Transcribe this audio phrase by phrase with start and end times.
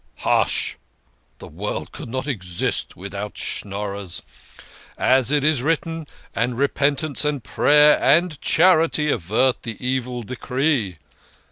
[0.17, 0.77] "Hush!
[1.37, 4.23] The world could not exist without Schnorrers.
[4.97, 10.97] As it is written,' And Repentance and Prayer and CHARITY avert the evil decree.'